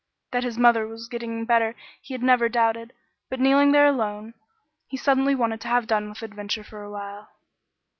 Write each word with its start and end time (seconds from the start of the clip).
That 0.31 0.43
his 0.43 0.57
mother 0.57 0.87
was 0.87 1.07
getting 1.07 1.45
better 1.45 1.75
he 2.01 2.15
had 2.15 2.23
never 2.23 2.49
doubted, 2.49 2.91
but 3.29 3.39
kneeling 3.39 3.71
there 3.71 3.85
alone, 3.85 4.33
he 4.87 4.97
suddenly 4.97 5.35
wanted 5.35 5.61
to 5.61 5.67
have 5.67 5.85
done 5.85 6.09
with 6.09 6.23
adventure 6.23 6.63
for 6.63 6.81
a 6.81 6.89
while. 6.89 7.29